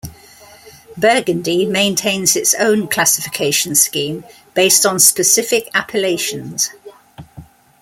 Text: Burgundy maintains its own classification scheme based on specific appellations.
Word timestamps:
Burgundy 0.97 1.63
maintains 1.67 2.35
its 2.35 2.55
own 2.55 2.87
classification 2.87 3.75
scheme 3.75 4.23
based 4.55 4.83
on 4.83 4.97
specific 4.99 5.69
appellations. 5.75 6.71